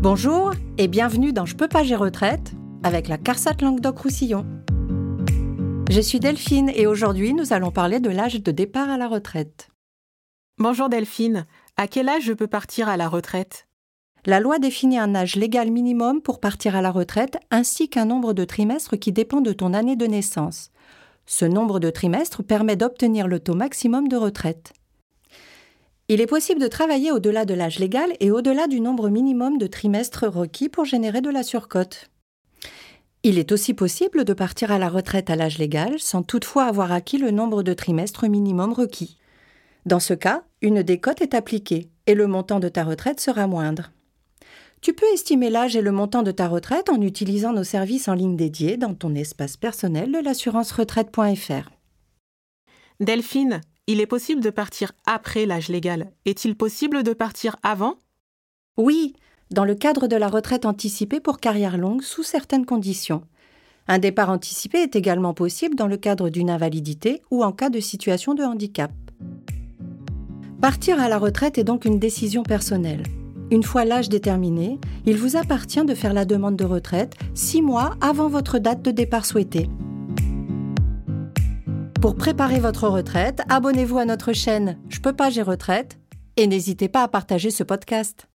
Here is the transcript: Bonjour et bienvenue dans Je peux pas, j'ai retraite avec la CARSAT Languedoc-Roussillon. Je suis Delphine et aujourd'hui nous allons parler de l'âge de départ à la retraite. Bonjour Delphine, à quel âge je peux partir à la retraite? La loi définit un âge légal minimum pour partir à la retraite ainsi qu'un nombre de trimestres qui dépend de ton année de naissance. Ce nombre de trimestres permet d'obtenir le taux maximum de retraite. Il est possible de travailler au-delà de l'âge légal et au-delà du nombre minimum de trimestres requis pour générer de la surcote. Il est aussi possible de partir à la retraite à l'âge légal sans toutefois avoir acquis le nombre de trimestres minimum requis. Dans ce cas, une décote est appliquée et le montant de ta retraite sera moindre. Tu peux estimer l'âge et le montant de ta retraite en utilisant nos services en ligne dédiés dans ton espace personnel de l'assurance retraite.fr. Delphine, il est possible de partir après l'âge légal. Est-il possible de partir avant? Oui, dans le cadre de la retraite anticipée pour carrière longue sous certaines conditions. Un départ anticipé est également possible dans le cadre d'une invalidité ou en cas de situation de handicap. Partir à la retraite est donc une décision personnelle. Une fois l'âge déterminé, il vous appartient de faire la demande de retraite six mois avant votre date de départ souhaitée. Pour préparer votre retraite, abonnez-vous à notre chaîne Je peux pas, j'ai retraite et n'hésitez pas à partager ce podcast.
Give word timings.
Bonjour 0.00 0.52
et 0.78 0.86
bienvenue 0.86 1.32
dans 1.32 1.44
Je 1.44 1.56
peux 1.56 1.66
pas, 1.66 1.82
j'ai 1.82 1.96
retraite 1.96 2.52
avec 2.84 3.08
la 3.08 3.18
CARSAT 3.18 3.56
Languedoc-Roussillon. 3.62 4.46
Je 5.90 6.00
suis 6.00 6.20
Delphine 6.20 6.70
et 6.72 6.86
aujourd'hui 6.86 7.34
nous 7.34 7.52
allons 7.52 7.72
parler 7.72 7.98
de 7.98 8.08
l'âge 8.08 8.40
de 8.40 8.52
départ 8.52 8.88
à 8.90 8.96
la 8.96 9.08
retraite. 9.08 9.70
Bonjour 10.56 10.88
Delphine, 10.88 11.46
à 11.76 11.88
quel 11.88 12.08
âge 12.08 12.22
je 12.22 12.32
peux 12.32 12.46
partir 12.46 12.88
à 12.88 12.96
la 12.96 13.08
retraite? 13.08 13.66
La 14.24 14.38
loi 14.38 14.60
définit 14.60 15.00
un 15.00 15.16
âge 15.16 15.34
légal 15.34 15.72
minimum 15.72 16.22
pour 16.22 16.38
partir 16.38 16.76
à 16.76 16.80
la 16.80 16.92
retraite 16.92 17.36
ainsi 17.50 17.88
qu'un 17.88 18.04
nombre 18.04 18.34
de 18.34 18.44
trimestres 18.44 19.00
qui 19.00 19.10
dépend 19.10 19.40
de 19.40 19.52
ton 19.52 19.74
année 19.74 19.96
de 19.96 20.06
naissance. 20.06 20.70
Ce 21.26 21.44
nombre 21.44 21.80
de 21.80 21.90
trimestres 21.90 22.44
permet 22.44 22.76
d'obtenir 22.76 23.26
le 23.26 23.40
taux 23.40 23.54
maximum 23.54 24.06
de 24.06 24.16
retraite. 24.16 24.74
Il 26.10 26.22
est 26.22 26.26
possible 26.26 26.60
de 26.60 26.68
travailler 26.68 27.12
au-delà 27.12 27.44
de 27.44 27.52
l'âge 27.52 27.78
légal 27.78 28.10
et 28.20 28.30
au-delà 28.30 28.66
du 28.66 28.80
nombre 28.80 29.10
minimum 29.10 29.58
de 29.58 29.66
trimestres 29.66 30.26
requis 30.26 30.70
pour 30.70 30.86
générer 30.86 31.20
de 31.20 31.28
la 31.28 31.42
surcote. 31.42 32.08
Il 33.24 33.38
est 33.38 33.52
aussi 33.52 33.74
possible 33.74 34.24
de 34.24 34.32
partir 34.32 34.72
à 34.72 34.78
la 34.78 34.88
retraite 34.88 35.28
à 35.28 35.36
l'âge 35.36 35.58
légal 35.58 35.98
sans 35.98 36.22
toutefois 36.22 36.64
avoir 36.64 36.92
acquis 36.92 37.18
le 37.18 37.30
nombre 37.30 37.62
de 37.62 37.74
trimestres 37.74 38.26
minimum 38.26 38.72
requis. 38.72 39.18
Dans 39.84 40.00
ce 40.00 40.14
cas, 40.14 40.44
une 40.62 40.82
décote 40.82 41.20
est 41.20 41.34
appliquée 41.34 41.90
et 42.06 42.14
le 42.14 42.26
montant 42.26 42.58
de 42.58 42.70
ta 42.70 42.84
retraite 42.84 43.20
sera 43.20 43.46
moindre. 43.46 43.92
Tu 44.80 44.94
peux 44.94 45.06
estimer 45.12 45.50
l'âge 45.50 45.76
et 45.76 45.82
le 45.82 45.92
montant 45.92 46.22
de 46.22 46.30
ta 46.30 46.48
retraite 46.48 46.88
en 46.88 47.02
utilisant 47.02 47.52
nos 47.52 47.64
services 47.64 48.08
en 48.08 48.14
ligne 48.14 48.36
dédiés 48.36 48.78
dans 48.78 48.94
ton 48.94 49.14
espace 49.14 49.58
personnel 49.58 50.12
de 50.12 50.20
l'assurance 50.20 50.72
retraite.fr. 50.72 51.70
Delphine, 53.00 53.60
il 53.88 54.02
est 54.02 54.06
possible 54.06 54.42
de 54.42 54.50
partir 54.50 54.92
après 55.06 55.46
l'âge 55.46 55.68
légal. 55.68 56.12
Est-il 56.26 56.54
possible 56.54 57.02
de 57.02 57.14
partir 57.14 57.56
avant? 57.62 57.96
Oui, 58.76 59.14
dans 59.50 59.64
le 59.64 59.74
cadre 59.74 60.06
de 60.06 60.14
la 60.14 60.28
retraite 60.28 60.66
anticipée 60.66 61.20
pour 61.20 61.40
carrière 61.40 61.78
longue 61.78 62.02
sous 62.02 62.22
certaines 62.22 62.66
conditions. 62.66 63.22
Un 63.88 63.98
départ 63.98 64.28
anticipé 64.28 64.78
est 64.78 64.94
également 64.94 65.32
possible 65.32 65.74
dans 65.74 65.86
le 65.86 65.96
cadre 65.96 66.28
d'une 66.28 66.50
invalidité 66.50 67.22
ou 67.30 67.42
en 67.42 67.50
cas 67.50 67.70
de 67.70 67.80
situation 67.80 68.34
de 68.34 68.42
handicap. 68.42 68.92
Partir 70.60 71.00
à 71.00 71.08
la 71.08 71.16
retraite 71.16 71.56
est 71.56 71.64
donc 71.64 71.86
une 71.86 71.98
décision 71.98 72.42
personnelle. 72.42 73.04
Une 73.50 73.62
fois 73.62 73.86
l'âge 73.86 74.10
déterminé, 74.10 74.78
il 75.06 75.16
vous 75.16 75.36
appartient 75.38 75.84
de 75.84 75.94
faire 75.94 76.12
la 76.12 76.26
demande 76.26 76.56
de 76.56 76.66
retraite 76.66 77.16
six 77.32 77.62
mois 77.62 77.96
avant 78.02 78.28
votre 78.28 78.58
date 78.58 78.82
de 78.82 78.90
départ 78.90 79.24
souhaitée. 79.24 79.70
Pour 82.00 82.14
préparer 82.14 82.60
votre 82.60 82.86
retraite, 82.86 83.42
abonnez-vous 83.48 83.98
à 83.98 84.04
notre 84.04 84.32
chaîne 84.32 84.78
Je 84.88 85.00
peux 85.00 85.12
pas, 85.12 85.30
j'ai 85.30 85.42
retraite 85.42 85.98
et 86.36 86.46
n'hésitez 86.46 86.88
pas 86.88 87.02
à 87.02 87.08
partager 87.08 87.50
ce 87.50 87.64
podcast. 87.64 88.24